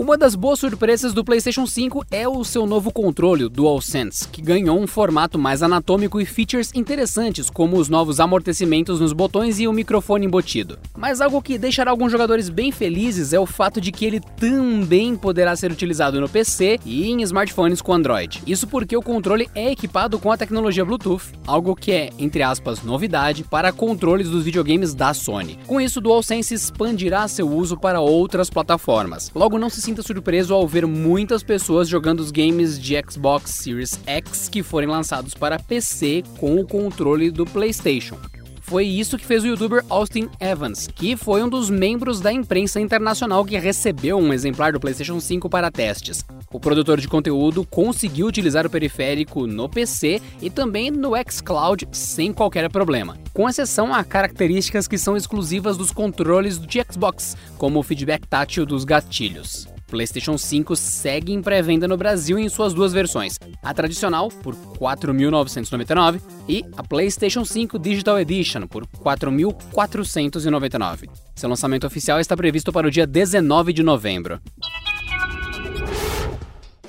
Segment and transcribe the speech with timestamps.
[0.00, 4.40] Uma das boas surpresas do PlayStation 5 é o seu novo controle, o DualSense, que
[4.40, 9.68] ganhou um formato mais anatômico e features interessantes, como os novos amortecimentos nos botões e
[9.68, 10.78] o microfone embutido.
[10.96, 15.14] Mas algo que deixará alguns jogadores bem felizes é o fato de que ele também
[15.14, 18.42] poderá ser utilizado no PC e em smartphones com Android.
[18.46, 22.82] Isso porque o controle é equipado com a tecnologia Bluetooth, algo que é, entre aspas,
[22.82, 25.58] novidade para controles dos videogames da Sony.
[25.66, 29.30] Com isso, o DualSense expandirá seu uso para outras plataformas.
[29.34, 33.98] Logo, não se sinta surpreso ao ver muitas pessoas jogando os games de Xbox Series
[34.06, 38.16] X que forem lançados para PC com o controle do PlayStation.
[38.60, 42.80] Foi isso que fez o youtuber Austin Evans, que foi um dos membros da imprensa
[42.80, 46.24] internacional que recebeu um exemplar do PlayStation 5 para testes.
[46.52, 52.32] O produtor de conteúdo conseguiu utilizar o periférico no PC e também no xCloud sem
[52.32, 57.82] qualquer problema, com exceção a características que são exclusivas dos controles de Xbox, como o
[57.82, 59.66] feedback tátil dos gatilhos.
[59.90, 66.20] PlayStation 5 segue em pré-venda no Brasil em suas duas versões, a tradicional por 4.999
[66.48, 71.08] e a PlayStation 5 Digital Edition por 4.499.
[71.34, 74.38] Seu lançamento oficial está previsto para o dia 19 de novembro.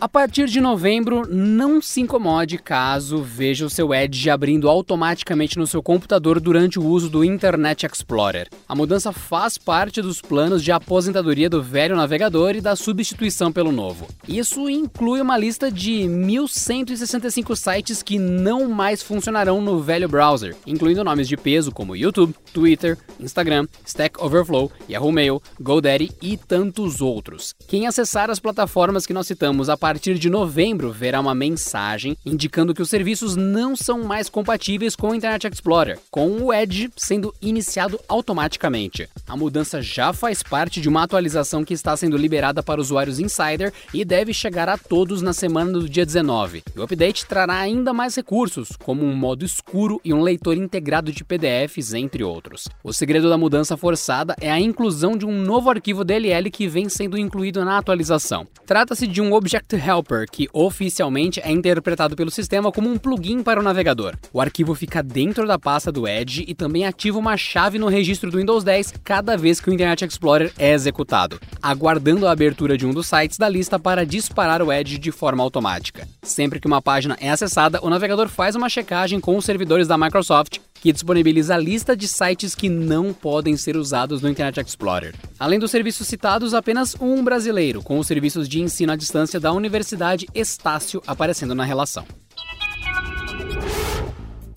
[0.01, 5.67] A partir de novembro, não se incomode caso veja o seu Edge abrindo automaticamente no
[5.67, 8.49] seu computador durante o uso do Internet Explorer.
[8.67, 13.71] A mudança faz parte dos planos de aposentadoria do velho navegador e da substituição pelo
[13.71, 14.07] novo.
[14.27, 21.03] Isso inclui uma lista de 1.165 sites que não mais funcionarão no velho browser, incluindo
[21.03, 27.53] nomes de peso como YouTube, Twitter, Instagram, Stack Overflow, Yahoo Mail, GoDaddy e tantos outros.
[27.67, 32.73] Quem acessar as plataformas que nós citamos a partir de novembro verá uma mensagem indicando
[32.73, 37.35] que os serviços não são mais compatíveis com o Internet Explorer, com o Edge sendo
[37.41, 39.09] iniciado automaticamente.
[39.27, 43.73] A mudança já faz parte de uma atualização que está sendo liberada para usuários Insider
[43.93, 46.63] e deve chegar a todos na semana do dia 19.
[46.77, 51.25] O update trará ainda mais recursos, como um modo escuro e um leitor integrado de
[51.25, 52.69] PDFs, entre outros.
[52.81, 56.87] O segredo da mudança forçada é a inclusão de um novo arquivo DLL que vem
[56.87, 58.47] sendo incluído na atualização.
[58.65, 63.59] Trata-se de um Object Helper, que oficialmente é interpretado pelo sistema como um plugin para
[63.59, 64.15] o navegador.
[64.31, 68.29] O arquivo fica dentro da pasta do Edge e também ativa uma chave no registro
[68.29, 72.85] do Windows 10 cada vez que o Internet Explorer é executado, aguardando a abertura de
[72.85, 76.07] um dos sites da lista para disparar o Edge de forma automática.
[76.21, 79.97] Sempre que uma página é acessada, o navegador faz uma checagem com os servidores da
[79.97, 85.13] Microsoft que disponibiliza a lista de sites que não podem ser usados no Internet Explorer.
[85.39, 89.53] Além dos serviços citados, apenas um brasileiro, com os serviços de ensino à distância da
[89.53, 92.03] Universidade Estácio aparecendo na relação.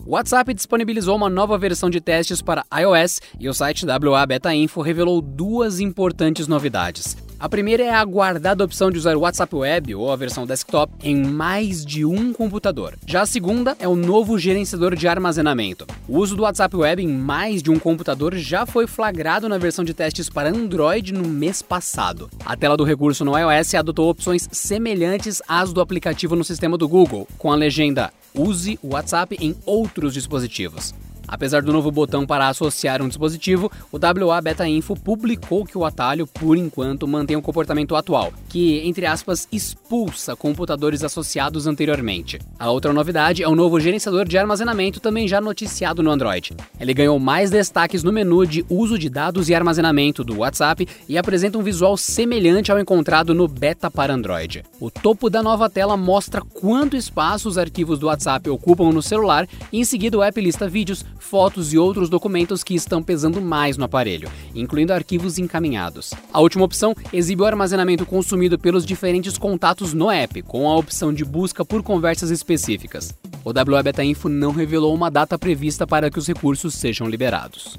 [0.06, 4.54] O WhatsApp disponibilizou uma nova versão de testes para iOS e o site WA Beta
[4.54, 7.16] Info revelou duas importantes novidades.
[7.44, 10.90] A primeira é a aguardada opção de usar o WhatsApp Web ou a versão desktop
[11.02, 12.94] em mais de um computador.
[13.06, 15.86] Já a segunda é o novo gerenciador de armazenamento.
[16.08, 19.84] O uso do WhatsApp Web em mais de um computador já foi flagrado na versão
[19.84, 22.30] de testes para Android no mês passado.
[22.46, 26.88] A tela do recurso no iOS adotou opções semelhantes às do aplicativo no sistema do
[26.88, 30.94] Google, com a legenda Use o WhatsApp em outros dispositivos.
[31.26, 35.84] Apesar do novo botão para associar um dispositivo, o WA Beta Info publicou que o
[35.84, 42.38] atalho, por enquanto, mantém o comportamento atual, que, entre aspas, expulsa computadores associados anteriormente.
[42.58, 46.52] A outra novidade é o novo gerenciador de armazenamento, também já noticiado no Android.
[46.78, 51.16] Ele ganhou mais destaques no menu de uso de dados e armazenamento do WhatsApp e
[51.16, 54.62] apresenta um visual semelhante ao encontrado no beta para Android.
[54.80, 59.48] O topo da nova tela mostra quanto espaço os arquivos do WhatsApp ocupam no celular
[59.72, 63.76] e em seguida o app lista vídeos, fotos e outros documentos que estão pesando mais
[63.76, 66.12] no aparelho, incluindo arquivos encaminhados.
[66.32, 71.12] A última opção exibe o armazenamento consumido pelos diferentes contatos no app, com a opção
[71.12, 73.14] de busca por conversas específicas.
[73.44, 77.78] O WA Beta Info não revelou uma data prevista para que os recursos sejam liberados.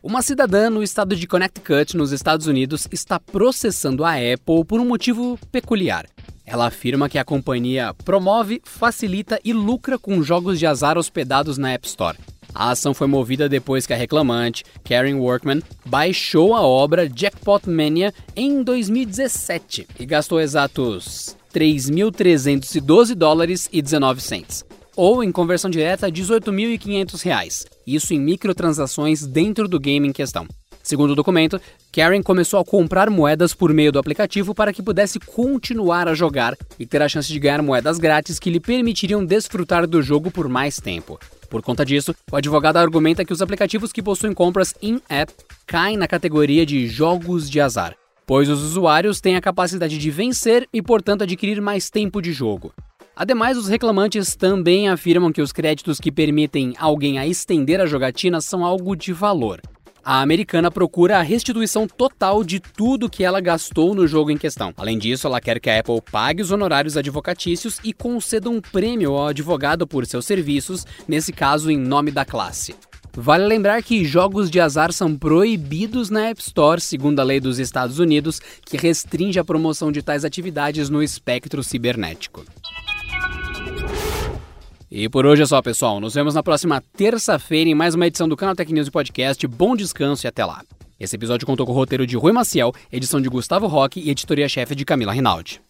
[0.00, 4.86] Uma cidadã no estado de Connecticut, nos Estados Unidos, está processando a Apple por um
[4.86, 6.06] motivo peculiar.
[6.50, 11.72] Ela afirma que a companhia promove, facilita e lucra com jogos de azar hospedados na
[11.72, 12.16] App Store.
[12.54, 18.14] A ação foi movida depois que a reclamante, Karen Workman, baixou a obra Jackpot Mania
[18.34, 24.64] em 2017 e gastou exatos 3.312 dólares e 19 cents,
[24.96, 27.66] ou em conversão direta 18.500 reais.
[27.86, 30.48] Isso em microtransações dentro do game em questão.
[30.88, 31.60] Segundo o documento,
[31.92, 36.56] Karen começou a comprar moedas por meio do aplicativo para que pudesse continuar a jogar
[36.78, 40.48] e ter a chance de ganhar moedas grátis que lhe permitiriam desfrutar do jogo por
[40.48, 41.20] mais tempo.
[41.50, 45.30] Por conta disso, o advogado argumenta que os aplicativos que possuem compras in-app
[45.66, 47.94] caem na categoria de jogos de azar,
[48.26, 52.72] pois os usuários têm a capacidade de vencer e, portanto, adquirir mais tempo de jogo.
[53.14, 58.40] Ademais, os reclamantes também afirmam que os créditos que permitem alguém a estender a jogatina
[58.40, 59.60] são algo de valor.
[60.10, 64.72] A americana procura a restituição total de tudo que ela gastou no jogo em questão.
[64.74, 69.12] Além disso, ela quer que a Apple pague os honorários advocatícios e conceda um prêmio
[69.12, 72.74] ao advogado por seus serviços, nesse caso em nome da classe.
[73.12, 77.58] Vale lembrar que jogos de azar são proibidos na App Store, segundo a lei dos
[77.58, 82.46] Estados Unidos, que restringe a promoção de tais atividades no espectro cibernético.
[84.90, 86.00] E por hoje é só, pessoal.
[86.00, 89.46] Nos vemos na próxima terça-feira em mais uma edição do Canal Tech News e Podcast.
[89.46, 90.62] Bom descanso e até lá.
[90.98, 94.74] Esse episódio contou com o roteiro de Rui Maciel, edição de Gustavo Roque e editoria-chefe
[94.74, 95.60] de Camila Rinaldi.